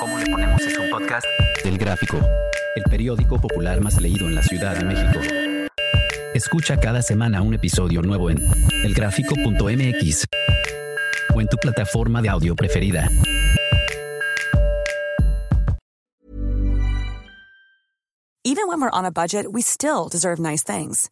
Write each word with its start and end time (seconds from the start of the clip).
¿Cómo 0.00 0.18
le 0.18 0.26
ponemos 0.26 0.62
es 0.62 0.78
un 0.78 0.90
podcast? 0.90 1.26
Del 1.64 1.78
Gráfico, 1.78 2.18
el 2.76 2.84
periódico 2.84 3.40
popular 3.40 3.80
más 3.80 4.00
leído 4.00 4.26
en 4.26 4.34
la 4.34 4.42
Ciudad 4.42 4.76
de 4.76 4.84
México. 4.84 5.20
Escucha 6.34 6.78
cada 6.78 7.02
semana 7.02 7.42
un 7.42 7.54
episodio 7.54 8.02
nuevo 8.02 8.30
en 8.30 8.38
elgráfico.mx 8.84 10.24
o 11.34 11.40
en 11.40 11.48
tu 11.48 11.56
plataforma 11.56 12.22
de 12.22 12.28
audio 12.28 12.54
preferida. 12.54 13.08
Even 18.44 18.66
when 18.66 18.80
we're 18.80 18.90
on 18.90 19.04
a 19.04 19.10
budget, 19.10 19.52
we 19.52 19.62
still 19.62 20.08
deserve 20.08 20.38
nice 20.38 20.62
things. 20.62 21.10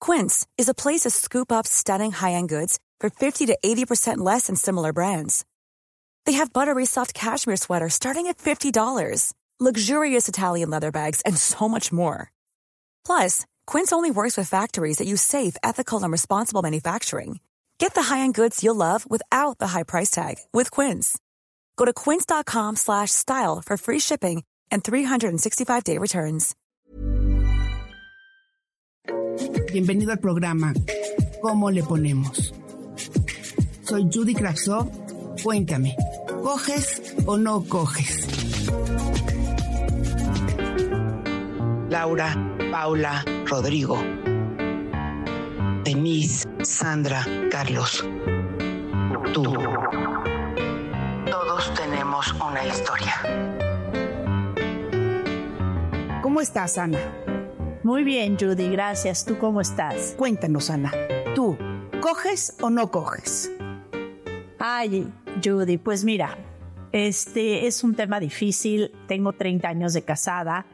Quince 0.00 0.46
is 0.58 0.68
a 0.68 0.74
place 0.74 1.00
to 1.00 1.10
scoop 1.10 1.50
up 1.50 1.66
stunning 1.66 2.12
high-end 2.12 2.48
goods 2.48 2.78
for 3.00 3.08
50 3.08 3.46
to 3.46 3.56
80% 3.64 4.18
less 4.18 4.48
than 4.48 4.56
similar 4.56 4.92
brands. 4.92 5.44
They 6.26 6.34
have 6.34 6.52
buttery 6.52 6.84
soft 6.86 7.14
cashmere 7.14 7.56
sweaters 7.56 7.94
starting 7.94 8.26
at 8.26 8.38
$50, 8.38 9.32
luxurious 9.58 10.28
Italian 10.28 10.68
leather 10.68 10.92
bags, 10.92 11.22
and 11.22 11.36
so 11.38 11.68
much 11.68 11.92
more. 11.92 12.30
Plus, 13.06 13.46
Quince 13.66 13.92
only 13.92 14.10
works 14.10 14.36
with 14.36 14.48
factories 14.48 14.98
that 14.98 15.08
use 15.08 15.22
safe, 15.22 15.56
ethical, 15.62 16.02
and 16.02 16.12
responsible 16.12 16.60
manufacturing. 16.62 17.40
Get 17.78 17.94
the 17.94 18.02
high-end 18.02 18.34
goods 18.34 18.62
you'll 18.62 18.74
love 18.74 19.08
without 19.10 19.58
the 19.58 19.68
high 19.68 19.84
price 19.84 20.10
tag 20.10 20.36
with 20.52 20.70
Quince. 20.70 21.18
Go 21.76 21.84
to 21.86 21.92
quince.com/style 21.92 23.62
for 23.64 23.76
free 23.76 24.00
shipping 24.00 24.42
and 24.70 24.82
365-day 24.82 25.98
returns. 25.98 26.54
Bienvenido 29.72 30.10
al 30.10 30.18
programa 30.18 30.72
¿Cómo 31.42 31.70
le 31.70 31.82
ponemos? 31.82 32.52
Soy 33.82 34.08
Judy 34.10 34.34
Kravsov. 34.34 34.90
Cuéntame, 35.42 35.96
¿coges 36.42 37.14
o 37.26 37.36
no 37.36 37.64
coges? 37.64 38.26
Laura, 41.88 42.34
Paula, 42.70 43.24
Rodrigo, 43.46 43.98
Denise, 45.84 46.48
Sandra, 46.62 47.24
Carlos. 47.50 48.04
Tú. 49.32 49.44
Todos 51.30 51.74
tenemos 51.74 52.32
una 52.34 52.66
historia. 52.66 53.14
¿Cómo 56.22 56.40
estás, 56.40 56.78
Ana? 56.78 56.98
Muy 57.82 58.02
bien, 58.02 58.36
Judy, 58.38 58.68
gracias. 58.70 59.24
¿Tú 59.24 59.38
cómo 59.38 59.60
estás? 59.60 60.14
Cuéntanos, 60.18 60.70
Ana. 60.70 60.92
¿Tú 61.34 61.56
coges 62.00 62.56
o 62.60 62.70
no 62.70 62.90
coges? 62.90 63.50
Ay, 64.68 65.06
Judy, 65.44 65.78
pues 65.78 66.02
mira, 66.02 66.36
este 66.90 67.68
es 67.68 67.84
un 67.84 67.94
tema 67.94 68.18
difícil. 68.18 68.90
Tengo 69.06 69.32
30 69.32 69.68
años 69.68 69.92
de 69.92 70.02
casada 70.02 70.66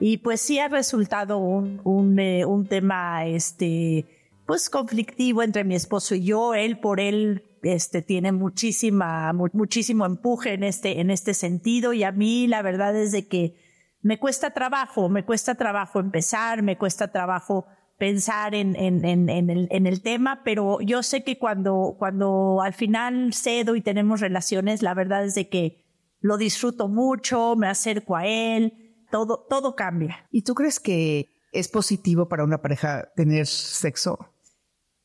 y 0.00 0.16
pues 0.18 0.40
sí 0.40 0.58
ha 0.58 0.66
resultado 0.66 1.38
un, 1.38 1.80
un, 1.84 2.18
eh, 2.18 2.44
un 2.44 2.66
tema, 2.66 3.26
este, 3.26 4.34
pues 4.44 4.68
conflictivo 4.68 5.44
entre 5.44 5.62
mi 5.62 5.76
esposo 5.76 6.16
y 6.16 6.24
yo. 6.24 6.52
Él 6.54 6.80
por 6.80 6.98
él 6.98 7.44
este, 7.62 8.02
tiene 8.02 8.32
muchísima, 8.32 9.32
mu 9.32 9.46
muchísimo 9.52 10.04
empuje 10.04 10.54
en 10.54 10.64
este, 10.64 11.00
en 11.00 11.08
este 11.08 11.32
sentido 11.32 11.92
y 11.92 12.02
a 12.02 12.10
mí 12.10 12.48
la 12.48 12.62
verdad 12.62 12.96
es 12.96 13.12
de 13.12 13.28
que 13.28 13.54
me 14.02 14.18
cuesta 14.18 14.50
trabajo, 14.50 15.08
me 15.08 15.24
cuesta 15.24 15.54
trabajo 15.54 16.00
empezar, 16.00 16.62
me 16.62 16.76
cuesta 16.76 17.12
trabajo 17.12 17.66
pensar 17.98 18.54
en, 18.54 18.76
en, 18.76 19.04
en, 19.04 19.28
en, 19.28 19.50
el, 19.50 19.68
en 19.70 19.86
el 19.86 20.00
tema, 20.02 20.42
pero 20.44 20.80
yo 20.80 21.02
sé 21.02 21.24
que 21.24 21.36
cuando, 21.36 21.96
cuando 21.98 22.62
al 22.62 22.72
final 22.72 23.34
cedo 23.34 23.74
y 23.74 23.80
tenemos 23.80 24.20
relaciones, 24.20 24.82
la 24.82 24.94
verdad 24.94 25.24
es 25.24 25.34
de 25.34 25.48
que 25.48 25.84
lo 26.20 26.36
disfruto 26.36 26.88
mucho, 26.88 27.56
me 27.56 27.66
acerco 27.66 28.16
a 28.16 28.26
él, 28.26 28.94
todo, 29.10 29.46
todo 29.48 29.74
cambia. 29.74 30.26
¿Y 30.30 30.42
tú 30.42 30.54
crees 30.54 30.78
que 30.80 31.28
es 31.52 31.68
positivo 31.68 32.28
para 32.28 32.44
una 32.44 32.62
pareja 32.62 33.10
tener 33.16 33.46
sexo? 33.46 34.18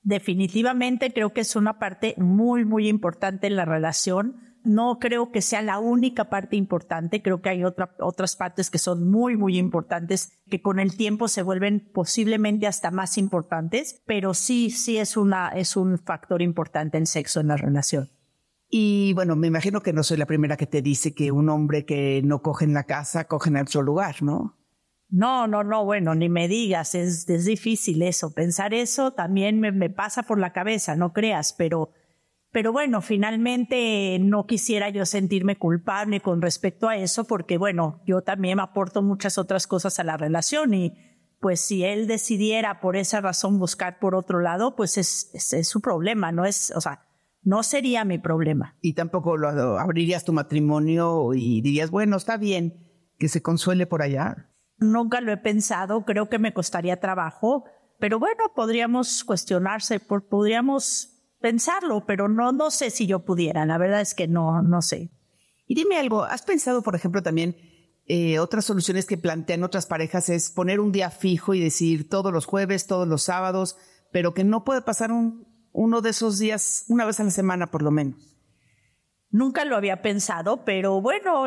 Definitivamente 0.03 1.13
creo 1.13 1.33
que 1.33 1.41
es 1.41 1.55
una 1.55 1.79
parte 1.79 2.13
muy, 2.17 2.65
muy 2.65 2.87
importante 2.87 3.47
en 3.47 3.55
la 3.55 3.65
relación. 3.65 4.52
No 4.63 4.97
creo 5.00 5.31
que 5.31 5.41
sea 5.41 5.62
la 5.62 5.79
única 5.79 6.29
parte 6.29 6.56
importante, 6.56 7.22
creo 7.22 7.41
que 7.41 7.50
hay 7.50 7.63
otra, 7.63 7.96
otras 8.00 8.35
partes 8.35 8.69
que 8.69 8.78
son 8.78 9.09
muy, 9.09 9.35
muy 9.35 9.57
importantes, 9.57 10.41
que 10.50 10.62
con 10.62 10.79
el 10.79 10.96
tiempo 10.96 11.28
se 11.28 11.44
vuelven 11.44 11.91
posiblemente 11.94 12.68
hasta 12.68 12.91
más 12.91 13.18
importantes, 13.18 14.01
pero 14.06 14.34
sí, 14.34 14.69
sí 14.69 14.97
es, 14.97 15.18
una, 15.18 15.50
es 15.50 15.75
un 15.75 16.00
factor 16.00 16.41
importante 16.41 16.97
el 16.97 17.07
sexo 17.07 17.41
en 17.41 17.47
la 17.50 17.57
relación. 17.57 18.09
Y 18.69 19.13
bueno, 19.13 19.35
me 19.35 19.47
imagino 19.47 19.81
que 19.81 19.94
no 19.94 20.01
soy 20.01 20.18
la 20.18 20.25
primera 20.25 20.57
que 20.57 20.66
te 20.66 20.81
dice 20.81 21.13
que 21.13 21.31
un 21.31 21.50
hombre 21.50 21.85
que 21.85 22.22
no 22.24 22.41
coge 22.41 22.66
en 22.66 22.74
la 22.74 22.85
casa, 22.85 23.25
coge 23.25 23.50
en 23.50 23.57
otro 23.57 23.84
lugar, 23.84 24.24
¿no? 24.24 24.57
No, 25.16 25.45
no, 25.45 25.63
no, 25.63 25.85
bueno, 25.85 26.16
ni 26.16 26.28
me 26.28 26.47
digas, 26.47 26.95
es, 26.95 27.30
es 27.30 27.45
difícil 27.45 28.01
eso. 28.01 28.34
Pensar 28.34 28.74
eso 28.74 29.13
también 29.13 29.59
me, 29.59 29.72
me, 29.72 29.91
pasa 29.91 30.24
por 30.24 30.40
la 30.40 30.53
cabeza, 30.53 30.95
no 30.95 31.13
creas, 31.13 31.53
pero, 31.53 31.91
pero 32.53 32.71
bueno, 32.71 33.01
finalmente 33.01 34.19
no 34.21 34.45
quisiera 34.45 34.89
yo 34.89 35.07
sentirme 35.07 35.57
culpable 35.57 36.21
con 36.21 36.39
respecto 36.39 36.87
a 36.87 36.95
eso, 36.95 37.25
porque 37.25 37.57
bueno, 37.57 38.01
yo 38.05 38.21
también 38.21 38.59
aporto 38.59 39.01
muchas 39.01 39.39
otras 39.39 39.65
cosas 39.65 39.99
a 39.99 40.03
la 40.03 40.17
relación 40.17 40.75
y 40.75 40.93
pues 41.41 41.59
si 41.59 41.83
él 41.83 42.05
decidiera 42.05 42.79
por 42.79 42.95
esa 42.95 43.21
razón 43.21 43.57
buscar 43.57 43.97
por 43.97 44.13
otro 44.13 44.39
lado, 44.39 44.75
pues 44.75 44.99
es, 44.99 45.31
es, 45.33 45.51
es 45.51 45.67
su 45.67 45.81
problema, 45.81 46.31
no 46.31 46.45
es, 46.45 46.71
o 46.75 46.79
sea, 46.79 47.07
no 47.41 47.63
sería 47.63 48.05
mi 48.05 48.19
problema. 48.19 48.77
Y 48.81 48.93
tampoco 48.93 49.35
lo, 49.35 49.79
abrirías 49.79 50.23
tu 50.23 50.31
matrimonio 50.31 51.33
y 51.33 51.61
dirías, 51.61 51.89
bueno, 51.89 52.17
está 52.17 52.37
bien 52.37 52.87
que 53.17 53.29
se 53.29 53.41
consuele 53.41 53.87
por 53.87 54.03
allá. 54.03 54.51
Nunca 54.77 55.21
lo 55.21 55.31
he 55.31 55.37
pensado, 55.37 56.05
creo 56.05 56.29
que 56.29 56.37
me 56.37 56.53
costaría 56.53 56.99
trabajo, 56.99 57.65
pero 57.99 58.19
bueno, 58.19 58.43
podríamos 58.55 59.23
cuestionarse, 59.23 59.99
podríamos 59.99 61.12
pensarlo, 61.43 62.05
pero 62.05 62.29
no, 62.29 62.53
no 62.53 62.71
sé 62.71 62.89
si 62.89 63.05
yo 63.05 63.25
pudiera, 63.25 63.65
la 63.65 63.77
verdad 63.77 63.99
es 63.99 64.15
que 64.15 64.29
no, 64.29 64.61
no 64.61 64.81
sé. 64.81 65.11
Y 65.67 65.75
dime 65.75 65.97
algo, 65.97 66.23
¿has 66.23 66.43
pensado, 66.43 66.81
por 66.81 66.95
ejemplo, 66.95 67.21
también 67.21 67.57
eh, 68.05 68.39
otras 68.39 68.63
soluciones 68.63 69.05
que 69.05 69.17
plantean 69.17 69.65
otras 69.65 69.85
parejas 69.85 70.29
es 70.29 70.51
poner 70.51 70.79
un 70.79 70.93
día 70.93 71.09
fijo 71.09 71.53
y 71.53 71.59
decir 71.59 72.07
todos 72.07 72.31
los 72.31 72.45
jueves, 72.45 72.87
todos 72.87 73.09
los 73.09 73.23
sábados, 73.23 73.75
pero 74.13 74.33
que 74.33 74.45
no 74.45 74.63
puede 74.63 74.83
pasar 74.83 75.11
un, 75.11 75.45
uno 75.73 75.99
de 75.99 76.11
esos 76.11 76.39
días 76.39 76.85
una 76.87 77.03
vez 77.03 77.19
a 77.19 77.25
la 77.25 77.31
semana 77.31 77.71
por 77.71 77.81
lo 77.81 77.91
menos? 77.91 78.37
Nunca 79.29 79.65
lo 79.65 79.75
había 79.75 80.01
pensado, 80.01 80.63
pero 80.63 81.01
bueno, 81.01 81.43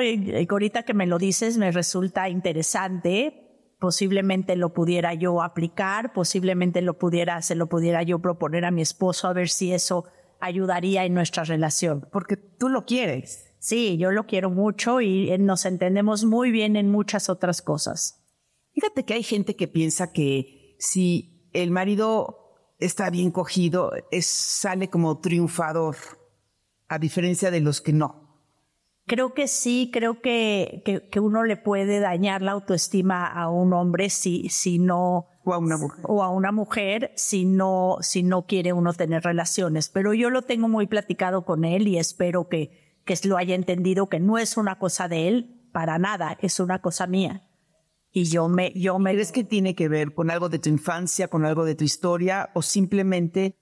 ahorita 0.50 0.82
que 0.82 0.92
me 0.92 1.06
lo 1.06 1.16
dices 1.16 1.56
me 1.56 1.72
resulta 1.72 2.28
interesante. 2.28 3.45
Posiblemente 3.78 4.56
lo 4.56 4.72
pudiera 4.72 5.14
yo 5.14 5.42
aplicar, 5.42 6.12
posiblemente 6.12 6.81
lo 6.81 6.98
pudiera, 6.98 7.42
se 7.42 7.54
lo 7.54 7.69
pudiera 7.69 8.03
yo 8.03 8.20
proponer 8.20 8.64
a 8.64 8.70
mi 8.70 8.82
esposo 8.82 9.28
a 9.28 9.32
ver 9.32 9.48
si 9.48 9.72
eso 9.72 10.04
ayudaría 10.41 11.04
en 11.04 11.14
nuestra 11.14 11.44
relación. 11.44 12.09
Porque 12.12 12.36
tú 12.36 12.69
lo 12.69 12.86
quieres. 12.86 13.54
Sí, 13.59 13.98
yo 13.98 14.10
lo 14.12 14.26
quiero 14.26 14.50
mucho 14.50 15.00
y 15.00 15.36
nos 15.38 15.66
entendemos 15.66 16.25
muy 16.25 16.50
bien 16.50 16.76
en 16.76 16.91
muchas 16.91 17.28
otras 17.28 17.62
cosas. 17.62 18.22
Fíjate 18.72 19.04
que 19.04 19.15
hay 19.15 19.22
gente 19.22 19.56
que 19.56 19.69
piensa 19.69 20.12
que 20.12 20.76
si 20.78 21.48
el 21.53 21.70
marido 21.70 22.75
está 22.78 23.10
bien 23.10 23.31
cogido, 23.31 23.92
es, 24.10 24.26
sale 24.26 24.88
como 24.88 25.20
triunfador 25.20 25.97
a 26.88 26.98
diferencia 26.98 27.50
de 27.50 27.60
los 27.60 27.81
que 27.81 27.92
no. 27.92 28.25
Creo 29.06 29.34
que 29.34 29.46
sí, 29.46 29.90
creo 29.92 30.20
que, 30.20 30.82
que, 30.84 31.08
que, 31.08 31.20
uno 31.20 31.44
le 31.44 31.56
puede 31.56 32.00
dañar 32.00 32.42
la 32.42 32.52
autoestima 32.52 33.26
a 33.26 33.48
un 33.48 33.72
hombre 33.72 34.10
si, 34.10 34.48
si 34.48 34.80
no... 34.80 35.26
O 35.44 35.54
a 35.54 35.58
una 35.58 35.76
mujer. 35.76 36.04
O 36.08 36.24
a 36.24 36.30
una 36.30 36.50
mujer 36.50 37.12
si 37.14 37.44
no, 37.44 37.98
si 38.00 38.24
no 38.24 38.46
quiere 38.46 38.72
uno 38.72 38.92
tener 38.94 39.22
relaciones. 39.22 39.88
Pero 39.90 40.12
yo 40.12 40.28
lo 40.28 40.42
tengo 40.42 40.68
muy 40.68 40.88
platicado 40.88 41.44
con 41.44 41.64
él 41.64 41.86
y 41.86 41.98
espero 41.98 42.48
que, 42.48 43.00
que 43.04 43.16
lo 43.22 43.36
haya 43.36 43.54
entendido 43.54 44.08
que 44.08 44.18
no 44.18 44.38
es 44.38 44.56
una 44.56 44.80
cosa 44.80 45.06
de 45.06 45.28
él 45.28 45.68
para 45.72 46.00
nada, 46.00 46.36
es 46.41 46.59
una 46.59 46.82
cosa 46.82 47.06
mía. 47.06 47.48
Y 48.10 48.24
yo 48.24 48.48
me, 48.48 48.72
yo 48.74 48.98
me... 48.98 49.12
¿Crees 49.12 49.30
que 49.30 49.44
tiene 49.44 49.76
que 49.76 49.88
ver 49.88 50.14
con 50.14 50.32
algo 50.32 50.48
de 50.48 50.59
tu 50.59 50.68
infancia, 50.68 51.28
con 51.28 51.44
algo 51.44 51.64
de 51.64 51.76
tu 51.76 51.84
historia 51.84 52.50
o 52.54 52.62
simplemente 52.62 53.54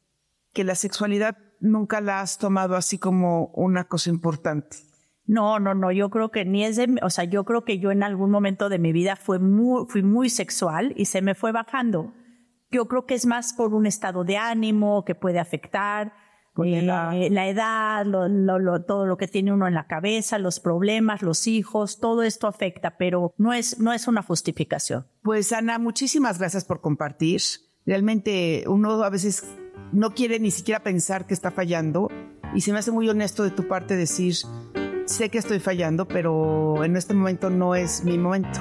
que 0.55 0.65
la 0.65 0.75
sexualidad 0.75 1.37
nunca 1.61 2.01
la 2.01 2.21
has 2.21 2.39
tomado 2.39 2.77
así 2.77 2.99
como 2.99 3.47
una 3.55 3.85
cosa 3.85 4.11
importante. 4.11 4.77
No, 5.27 5.59
no, 5.59 5.75
no, 5.75 5.91
yo 5.91 6.11
creo 6.11 6.31
que 6.31 6.45
ni 6.45 6.65
es 6.65 6.77
de, 6.77 6.97
o 7.03 7.11
sea, 7.11 7.25
yo 7.25 7.45
creo 7.45 7.65
que 7.65 7.79
yo 7.79 7.91
en 7.91 8.03
algún 8.03 8.31
momento 8.31 8.69
de 8.69 8.79
mi 8.79 8.93
vida 8.93 9.17
fue 9.17 9.39
muy, 9.39 9.87
fui 9.89 10.03
muy 10.03 10.29
sexual 10.29 10.93
y 10.97 11.07
se 11.07 11.23
me 11.23 11.35
fue 11.35 11.51
bajando. 11.53 12.13
Yo 12.71 12.89
creo 12.89 13.07
que 13.07 13.15
es 13.15 13.25
más 13.25 13.55
por 13.55 13.73
un 13.73 13.87
estado 13.87 14.25
de 14.25 14.37
ánimo 14.37 15.05
que 15.05 15.15
puede 15.15 15.39
afectar, 15.39 16.13
eh, 16.63 16.83
la, 16.83 17.13
la 17.31 17.49
edad, 17.49 18.07
lo, 18.07 18.29
lo, 18.29 18.61
lo, 18.61 18.85
todo 18.85 19.07
lo 19.07 19.17
que 19.17 19.27
tiene 19.27 19.53
uno 19.53 19.67
en 19.67 19.75
la 19.75 19.87
cabeza, 19.89 20.39
los 20.39 20.61
problemas, 20.61 21.23
los 21.23 21.49
hijos, 21.49 21.99
todo 21.99 22.23
esto 22.23 22.47
afecta, 22.47 22.97
pero 22.97 23.35
no 23.39 23.53
es, 23.53 23.81
no 23.81 23.93
es 23.93 24.07
una 24.07 24.23
justificación. 24.23 25.07
Pues 25.23 25.53
Ana, 25.53 25.79
muchísimas 25.79 26.39
gracias 26.39 26.65
por 26.65 26.81
compartir. 26.81 27.41
Realmente 27.87 28.65
uno 28.69 29.03
a 29.03 29.11
veces 29.11 29.45
no 29.93 30.15
quiere 30.15 30.39
ni 30.39 30.53
siquiera 30.53 30.83
pensar 30.83 31.27
que 31.27 31.35
está 31.35 31.51
fallando 31.51 32.09
y 32.55 32.61
se 32.61 32.73
me 32.73 32.79
hace 32.79 32.93
muy 32.93 33.09
honesto 33.09 33.43
de 33.43 33.51
tu 33.51 33.67
parte 33.67 33.97
decir 33.97 34.37
sé 35.07 35.29
que 35.29 35.39
estoy 35.39 35.61
fallando, 35.61 36.07
pero 36.07 36.85
en 36.85 36.97
este 36.97 37.15
momento 37.15 37.51
no 37.51 37.75
es 37.75 38.05
mi 38.05 38.19
momento. 38.19 38.61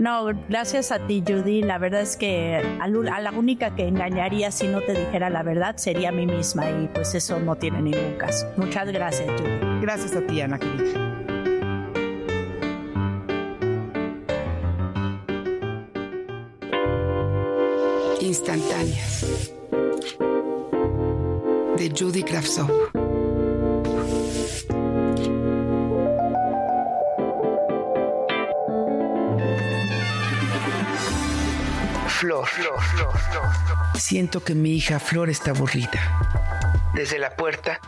No, 0.00 0.26
gracias 0.48 0.92
a 0.92 1.06
ti, 1.06 1.24
Judy. 1.26 1.62
La 1.62 1.78
verdad 1.78 2.02
es 2.02 2.16
que 2.16 2.62
a 2.80 2.88
la 2.88 3.30
única 3.32 3.74
que 3.74 3.88
engañaría 3.88 4.50
si 4.50 4.68
no 4.68 4.80
te 4.80 4.92
dijera 4.92 5.30
la 5.30 5.42
verdad 5.42 5.76
sería 5.78 6.10
a 6.10 6.12
mí 6.12 6.26
misma 6.26 6.70
y 6.70 6.88
pues 6.94 7.14
eso 7.14 7.40
no 7.40 7.56
tiene 7.56 7.82
ningún 7.82 8.14
caso. 8.18 8.46
Muchas 8.56 8.92
gracias, 8.92 9.28
Judy. 9.40 9.80
Gracias 9.80 10.14
a 10.14 10.20
ti, 10.26 10.40
Ana 10.40 10.58
querida. 10.58 11.12
Instantáneas 18.20 19.50
de 21.76 21.92
Judy 21.96 22.22
Kravtsov. 22.22 23.05
Flor. 32.16 32.46
Flor, 32.46 32.80
Flor, 32.80 33.12
Flor. 33.12 33.44
Siento 33.98 34.42
que 34.42 34.54
mi 34.54 34.74
hija 34.74 34.98
Flor 34.98 35.28
está 35.28 35.50
aburrida. 35.50 35.90
Desde 36.94 37.18
la 37.18 37.36
puerta 37.36 37.78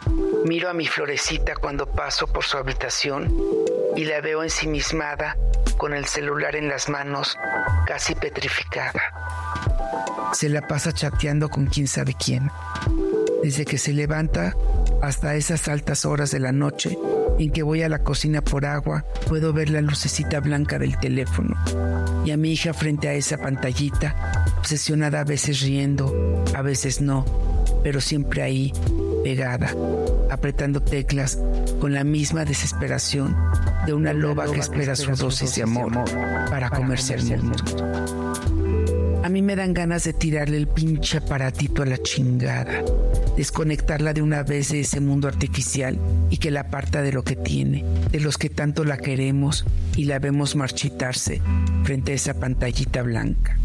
miro 0.45 0.69
a 0.69 0.75
mi 0.75 0.87
florecita 0.87 1.55
cuando 1.57 1.87
paso 1.87 2.27
por 2.27 2.45
su 2.45 2.59
habitación 2.59 3.35
y 3.97 4.05
la 4.05 4.21
veo 4.21 4.43
ensimismada 4.43 5.39
con 5.79 5.95
el 5.95 6.05
celular 6.05 6.57
en 6.57 6.69
las 6.69 6.91
manos, 6.91 7.39
casi 7.87 8.15
petrificada. 8.15 9.01
Se 10.35 10.51
la 10.51 10.61
pasa 10.61 10.93
chateando 10.93 11.49
con 11.49 11.65
quién 11.65 11.89
sabe 11.89 12.13
quién. 12.13 12.51
Desde 13.43 13.65
que 13.65 13.79
se 13.79 13.95
levanta 13.95 14.55
hasta 15.01 15.37
esas 15.37 15.69
altas 15.69 16.05
horas 16.05 16.31
de 16.31 16.41
la 16.41 16.53
noche 16.53 16.99
en 17.39 17.51
que 17.51 17.63
voy 17.63 17.83
a 17.83 17.89
la 17.89 18.01
cocina 18.01 18.43
por 18.43 18.67
agua, 18.67 19.05
puedo 19.27 19.53
ver 19.53 19.71
la 19.71 19.81
lucecita 19.81 20.41
blanca 20.41 20.79
del 20.79 20.99
teléfono. 20.99 21.57
Y 22.25 22.31
a 22.31 22.37
mi 22.37 22.53
hija 22.53 22.73
frente 22.75 23.09
a 23.09 23.15
esa 23.15 23.39
pantallita, 23.39 24.45
obsesionada 24.59 25.21
a 25.21 25.25
veces 25.25 25.61
riendo, 25.61 26.45
a 26.55 26.63
veces 26.63 27.01
no, 27.01 27.25
pero 27.83 28.01
siempre 28.01 28.43
ahí, 28.43 28.73
pegada, 29.23 29.75
apretando 30.31 30.81
teclas 30.81 31.39
con 31.81 31.93
la 31.93 32.05
misma 32.05 32.45
desesperación 32.45 33.37
de 33.87 33.95
una 33.95 34.13
loba 34.13 34.51
que 34.51 34.61
espera 34.61 34.97
su 34.97 35.15
dosis 35.15 35.55
de 35.55 35.63
amor 35.63 35.93
para 36.51 36.71
comerse 36.71 37.15
el 37.15 37.43
mundo. 37.43 37.65
A 39.23 39.29
mí 39.29 39.43
me 39.43 39.57
dan 39.57 39.75
ganas 39.75 40.05
de 40.05 40.13
tirarle 40.13 40.57
el 40.57 40.69
pinche 40.69 41.19
aparatito 41.19 41.83
a 41.83 41.87
la 41.87 41.99
chingada, 41.99 42.83
desconectarla 43.39 44.15
de 44.15 44.21
una 44.21 44.43
vez 44.43 44.71
de 44.71 44.81
ese 44.81 44.99
mundo 44.99 45.29
artificial 45.29 45.97
y 46.29 46.39
que 46.39 46.51
la 46.51 46.63
aparta 46.63 47.03
de 47.03 47.13
lo 47.13 47.23
que 47.23 47.37
tiene, 47.37 47.85
de 48.11 48.19
los 48.19 48.37
que 48.37 48.51
tanto 48.51 48.83
la 48.83 48.99
queremos 48.99 49.65
y 49.95 50.07
la 50.07 50.19
vemos 50.19 50.57
marchitarse 50.57 51.41
frente 51.85 52.11
a 52.11 52.15
esa 52.17 52.35
pantallita 52.35 53.01
blanca. 53.03 53.57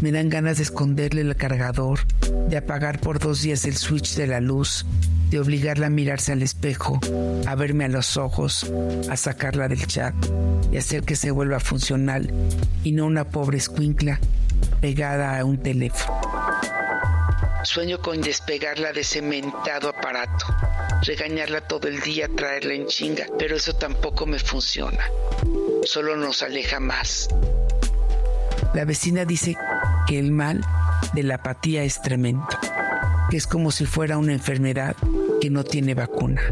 Me 0.00 0.10
dan 0.10 0.28
ganas 0.28 0.56
de 0.56 0.64
esconderle 0.64 1.20
el 1.20 1.36
cargador, 1.36 2.00
de 2.48 2.56
apagar 2.56 2.98
por 2.98 3.20
dos 3.20 3.42
días 3.42 3.64
el 3.64 3.76
switch 3.76 4.16
de 4.16 4.26
la 4.26 4.40
luz, 4.40 4.84
de 5.30 5.38
obligarla 5.38 5.86
a 5.86 5.90
mirarse 5.90 6.32
al 6.32 6.42
espejo, 6.42 6.98
a 7.46 7.54
verme 7.54 7.84
a 7.84 7.88
los 7.88 8.16
ojos, 8.16 8.72
a 9.08 9.16
sacarla 9.16 9.68
del 9.68 9.86
chat 9.86 10.16
y 10.72 10.78
hacer 10.78 11.04
que 11.04 11.14
se 11.14 11.30
vuelva 11.30 11.60
funcional 11.60 12.28
y 12.82 12.90
no 12.90 13.06
una 13.06 13.22
pobre 13.22 13.56
escuincla 13.56 14.18
pegada 14.80 15.38
a 15.38 15.44
un 15.44 15.58
teléfono. 15.58 16.23
Sueño 17.64 17.98
con 17.98 18.20
despegarla 18.20 18.92
de 18.92 19.00
ese 19.00 19.22
mentado 19.22 19.88
aparato, 19.88 20.46
regañarla 21.02 21.62
todo 21.62 21.88
el 21.88 21.98
día, 22.00 22.28
traerla 22.28 22.74
en 22.74 22.86
chinga, 22.86 23.26
pero 23.38 23.56
eso 23.56 23.72
tampoco 23.74 24.26
me 24.26 24.38
funciona. 24.38 25.02
Solo 25.84 26.14
nos 26.14 26.42
aleja 26.42 26.78
más. 26.78 27.28
La 28.74 28.84
vecina 28.84 29.24
dice 29.24 29.56
que 30.06 30.18
el 30.18 30.30
mal 30.30 30.60
de 31.14 31.22
la 31.22 31.36
apatía 31.36 31.84
es 31.84 32.02
tremendo, 32.02 32.46
que 33.30 33.38
es 33.38 33.46
como 33.46 33.72
si 33.72 33.86
fuera 33.86 34.18
una 34.18 34.34
enfermedad 34.34 34.94
que 35.40 35.48
no 35.48 35.64
tiene 35.64 35.94
vacuna. 35.94 36.42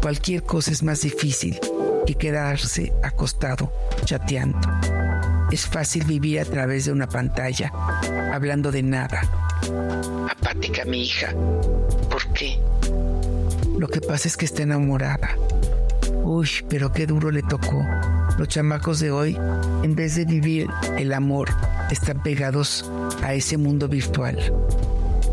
Cualquier 0.00 0.42
cosa 0.42 0.70
es 0.70 0.82
más 0.82 1.02
difícil 1.02 1.60
que 2.06 2.14
quedarse 2.14 2.94
acostado 3.02 3.70
chateando. 4.06 4.68
Es 5.52 5.66
fácil 5.66 6.04
vivir 6.04 6.40
a 6.40 6.46
través 6.46 6.86
de 6.86 6.92
una 6.92 7.08
pantalla, 7.08 7.70
hablando 8.32 8.72
de 8.72 8.82
nada. 8.82 9.43
Apática 10.30 10.84
mi 10.84 11.02
hija. 11.02 11.32
¿Por 12.10 12.26
qué? 12.32 12.58
Lo 13.78 13.88
que 13.88 14.00
pasa 14.00 14.28
es 14.28 14.36
que 14.36 14.44
está 14.44 14.62
enamorada. 14.62 15.36
Uy, 16.22 16.48
pero 16.68 16.92
qué 16.92 17.06
duro 17.06 17.30
le 17.30 17.42
tocó. 17.42 17.84
Los 18.38 18.48
chamacos 18.48 19.00
de 19.00 19.10
hoy, 19.10 19.36
en 19.82 19.94
vez 19.94 20.16
de 20.16 20.24
vivir 20.24 20.68
el 20.98 21.12
amor, 21.12 21.50
están 21.90 22.22
pegados 22.22 22.90
a 23.22 23.34
ese 23.34 23.56
mundo 23.56 23.88
virtual. 23.88 24.38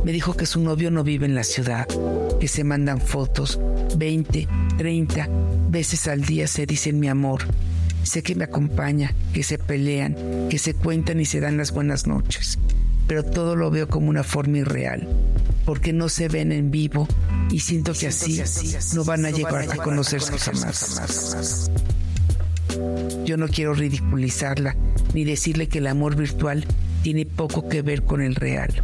Me 0.04 0.12
dijo 0.12 0.34
que 0.34 0.46
su 0.46 0.60
novio 0.60 0.92
no 0.92 1.04
vive 1.04 1.26
en 1.26 1.36
la 1.36 1.44
ciudad, 1.44 1.88
que 2.40 2.48
se 2.48 2.64
mandan 2.64 3.00
fotos 3.00 3.60
20, 3.98 4.48
30 4.78 5.28
veces 5.70 6.08
al 6.08 6.22
día 6.22 6.48
se 6.48 6.66
dicen 6.66 7.00
mi 7.00 7.08
amor 7.08 7.44
Sé 8.04 8.24
que 8.24 8.36
me 8.36 8.44
acompaña, 8.44 9.14
que 9.34 9.44
se 9.44 9.58
pelean, 9.58 10.16
que 10.50 10.58
se 10.58 10.74
cuentan 10.74 11.20
y 11.20 11.26
se 11.26 11.40
dan 11.40 11.58
las 11.58 11.72
buenas 11.72 12.08
noches, 12.08 12.58
pero 13.12 13.26
todo 13.26 13.58
lo 13.58 13.70
veo 13.70 13.90
como 13.90 14.10
una 14.10 14.24
forma 14.24 14.60
irreal, 14.60 15.06
porque 15.66 15.92
no 15.92 16.08
se 16.08 16.30
ven 16.30 16.54
en 16.54 16.72
vivo 16.72 17.10
y 17.52 17.60
siento 17.60 17.92
que 17.92 18.08
así 18.08 18.42
no 18.96 19.04
van 19.04 19.26
a 19.26 19.32
llegar 19.32 19.70
a 19.70 19.76
conocerse 19.76 20.38
jamás. 20.38 21.70
Yo 23.26 23.36
no 23.36 23.50
quiero 23.50 23.74
ridiculizarla 23.74 24.78
ni 25.14 25.26
decirle 25.26 25.68
que 25.68 25.80
el 25.80 25.88
amor 25.88 26.16
virtual 26.16 26.66
tiene 27.04 27.26
poco 27.26 27.68
que 27.68 27.82
ver 27.82 28.04
con 28.04 28.22
el 28.22 28.34
real. 28.34 28.82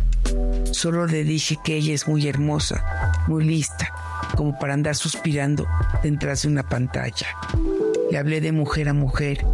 Solo 0.72 1.08
le 1.08 1.24
dije 1.24 1.58
que 1.64 1.78
ella 1.78 1.94
es 1.94 2.10
muy 2.10 2.28
hermosa, 2.28 3.24
muy 3.30 3.46
lista, 3.46 3.94
como 4.36 4.60
para 4.60 4.74
andar 4.74 4.98
suspirando 4.98 5.66
detrás 6.04 6.42
de 6.42 6.50
una 6.50 6.68
pantalla. 6.68 7.28
Le 8.12 8.18
hablé 8.18 8.42
de 8.42 8.52
mujer 8.52 8.90
a 8.90 8.94
mujer. 8.94 9.46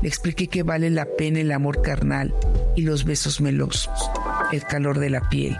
Le 0.00 0.08
expliqué 0.08 0.48
que 0.48 0.62
vale 0.62 0.88
la 0.88 1.04
pena 1.04 1.40
el 1.40 1.52
amor 1.52 1.82
carnal 1.82 2.32
y 2.78 2.82
los 2.82 3.02
besos 3.02 3.40
melosos, 3.40 4.08
el 4.52 4.62
calor 4.62 5.00
de 5.00 5.10
la 5.10 5.28
piel, 5.28 5.58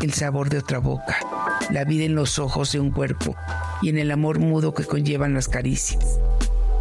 el 0.00 0.14
sabor 0.14 0.48
de 0.48 0.56
otra 0.56 0.78
boca, 0.78 1.18
la 1.70 1.84
vida 1.84 2.04
en 2.04 2.14
los 2.14 2.38
ojos 2.38 2.72
de 2.72 2.80
un 2.80 2.90
cuerpo 2.90 3.36
y 3.82 3.90
en 3.90 3.98
el 3.98 4.10
amor 4.10 4.38
mudo 4.38 4.72
que 4.72 4.86
conllevan 4.86 5.34
las 5.34 5.46
caricias. 5.46 6.18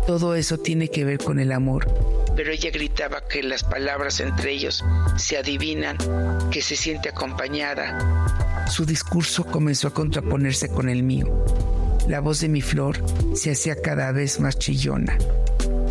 Todo 0.08 0.36
eso 0.36 0.58
tiene 0.58 0.88
que 0.88 1.04
ver 1.04 1.18
con 1.18 1.38
el 1.38 1.52
amor. 1.52 1.94
Pero 2.34 2.54
ella 2.54 2.72
gritaba 2.72 3.28
que 3.28 3.44
las 3.44 3.66
palabras 3.66 4.22
entre 4.22 4.54
ellos 4.54 4.86
se 5.18 5.38
adivinan, 5.38 5.98
que 6.50 6.62
se 6.62 6.78
siente 6.78 7.10
acompañada. 7.10 8.66
Su 8.70 8.86
discurso 8.86 9.44
comenzó 9.44 9.90
a 9.90 9.94
contraponerse 9.94 10.70
con 10.70 10.88
el 10.88 11.04
mío. 11.04 11.28
La 12.08 12.22
voz 12.22 12.40
de 12.40 12.48
mi 12.48 12.62
flor 12.62 13.04
se 13.36 13.52
hacía 13.52 13.76
cada 13.82 14.14
vez 14.14 14.40
más 14.40 14.58
chillona. 14.58 15.18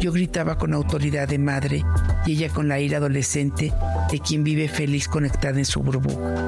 Yo 0.01 0.13
gritaba 0.13 0.57
con 0.57 0.73
autoridad 0.73 1.29
de 1.29 1.39
madre 1.39 1.85
y 2.27 2.33
ella 2.33 2.49
con 2.49 2.69
la 2.69 2.81
ira 2.81 2.97
adolescente 2.97 3.73
de 4.13 4.21
quien 4.21 4.45
vive 4.45 4.69
feliz 4.69 5.09
conectada 5.09 5.59
en 5.59 5.65
su 5.65 5.81
burbuja. 5.81 6.47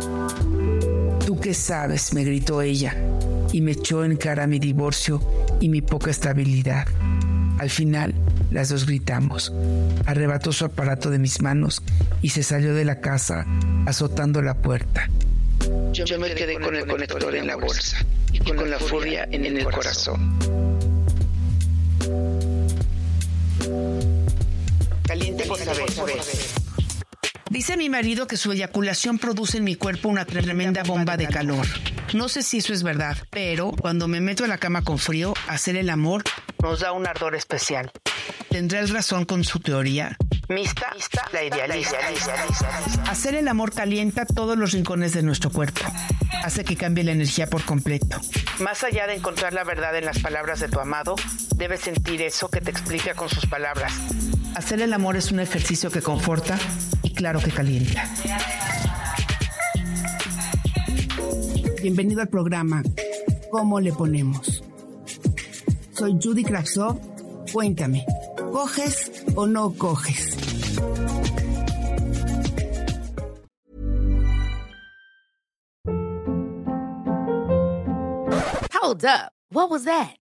¿Tú 1.25 1.41
qué 1.41 1.55
sabes? 1.55 2.13
me 2.13 2.23
gritó 2.23 2.61
ella 2.61 2.95
y 3.53 3.63
me 3.63 3.73
echó 3.73 4.05
en 4.05 4.17
cara 4.17 4.47
mi 4.47 4.59
divorcio 4.59 5.21
y 5.61 5.71
mi 5.71 5.81
poca 5.81 6.11
estabilidad. 6.11 6.87
Al 7.59 7.71
final, 7.71 8.15
las 8.51 8.69
dos 8.69 8.85
gritamos. 8.85 9.51
Arrebató 10.05 10.53
su 10.53 10.67
aparato 10.67 11.11
de 11.11 11.19
mis 11.19 11.41
manos 11.41 11.83
y 12.21 12.29
se 12.29 12.43
salió 12.43 12.75
de 12.75 12.85
la 12.85 13.01
casa 13.01 13.47
azotando 13.87 14.43
la 14.43 14.55
puerta. 14.55 15.09
Yo, 15.93 16.19
me 16.19 16.35
quedé 16.35 16.61
con 16.61 16.77
el 16.77 16.87
conector 16.87 17.35
en 17.35 17.47
la 17.47 17.57
bolsa 17.57 18.05
y 18.31 18.41
con 18.41 18.69
la 18.69 18.79
furia 18.79 19.27
en 19.31 19.47
el 19.47 19.65
corazón. 19.65 20.37
Caliente 25.07 25.45
por 25.47 25.59
saber. 25.59 26.64
Dice 27.55 27.77
mi 27.77 27.89
marido 27.89 28.27
que 28.27 28.37
su 28.37 28.51
eyaculación 28.51 29.17
produce 29.17 29.59
en 29.59 29.65
mi 29.65 29.77
cuerpo 29.77 30.09
una 30.09 30.25
tremenda 30.25 30.83
bomba 30.83 31.17
de 31.17 31.29
calor. 31.29 31.65
No 32.13 32.29
sé 32.29 32.43
si 32.43 32.59
eso 32.59 32.73
es 32.73 32.83
verdad, 32.83 33.17
pero 33.31 33.71
cuando 33.71 34.09
me 34.09 34.21
meto 34.21 34.43
en 34.43 34.51
la 34.51 34.59
cama 34.59 34.83
con 34.83 34.99
frío, 34.99 35.35
hacer 35.47 35.77
el 35.77 35.89
amor 35.89 36.25
nos 36.61 36.81
da 36.81 36.91
un 36.91 37.07
ardor 37.07 37.37
especial. 37.37 37.93
¿Tendrá 38.51 38.81
el 38.81 38.89
razón 38.89 39.25
con 39.25 39.45
su 39.45 39.61
teoría? 39.61 40.17
Mista, 40.49 40.93
la 41.33 41.45
idealiza. 41.45 41.97
Hacer 43.07 43.37
el 43.37 43.47
amor 43.47 43.73
calienta 43.73 44.27
todos 44.27 44.59
los 44.59 44.73
rincones 44.73 45.15
de 45.15 45.23
nuestro 45.23 45.51
cuerpo. 45.51 45.83
Hace 46.43 46.65
que 46.65 46.75
cambie 46.75 47.05
la 47.05 47.13
energía 47.13 47.47
por 47.47 47.63
completo. 47.63 48.21
Más 48.59 48.83
allá 48.83 49.07
de 49.07 49.15
encontrar 49.15 49.53
la 49.53 49.63
verdad 49.63 49.97
en 49.97 50.07
las 50.07 50.19
palabras 50.19 50.59
de 50.59 50.67
tu 50.67 50.81
amado, 50.81 51.15
debes 51.55 51.83
sentir 51.83 52.21
eso 52.21 52.49
que 52.49 52.61
te 52.61 52.73
explica 52.73 53.15
con 53.15 53.29
sus 53.29 53.47
palabras. 53.47 53.93
Hacer 54.57 54.83
el 54.83 54.93
amor 54.93 55.15
es 55.17 55.31
un 55.31 55.39
ejercicio 55.39 55.93
que 55.93 56.03
conforta 56.03 56.59
claro 57.25 57.41
que 57.41 57.51
calienta. 57.51 58.05
Bienvenido 61.81 62.21
al 62.21 62.29
programa 62.29 62.83
¿Cómo 63.51 63.81
le 63.81 63.95
ponemos? 63.95 64.63
soy 65.93 66.19
Judy 66.23 66.45
Kravtsov. 66.45 67.01
Cuéntame, 67.51 68.05
¿coges 68.53 69.25
o 69.37 69.47
no 69.47 69.73
coges? 69.73 70.37
Hold 78.83 79.07
up. 79.07 79.33
What 79.51 79.71
was 79.71 79.85
that? 79.85 80.24